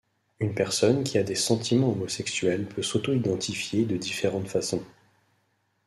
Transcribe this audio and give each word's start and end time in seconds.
Une 0.39 0.55
personne 0.55 1.03
qui 1.03 1.19
a 1.19 1.23
des 1.23 1.35
sentiments 1.35 1.91
homosexuels 1.91 2.65
peut 2.65 2.81
s'auto-identifier 2.81 3.85
de 3.85 3.97
différentes 3.97 4.47
façons. 4.47 4.83